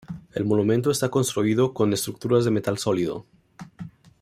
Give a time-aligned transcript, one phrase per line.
[0.33, 3.23] El monumento está construido con estructuras de metal sólido.